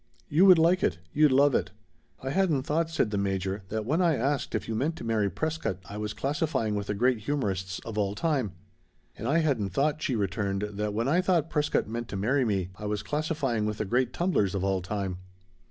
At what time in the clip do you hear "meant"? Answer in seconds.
4.73-4.95, 11.87-12.07